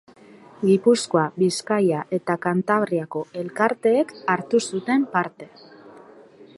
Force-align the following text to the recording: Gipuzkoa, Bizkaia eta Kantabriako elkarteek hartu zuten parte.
Gipuzkoa, 0.61 1.25
Bizkaia 1.41 1.99
eta 2.19 2.37
Kantabriako 2.47 3.23
elkarteek 3.43 4.15
hartu 4.37 4.63
zuten 4.75 5.07
parte. 5.17 5.51